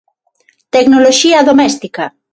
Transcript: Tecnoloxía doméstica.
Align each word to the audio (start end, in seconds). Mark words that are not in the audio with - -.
Tecnoloxía 0.73 1.45
doméstica. 1.49 2.05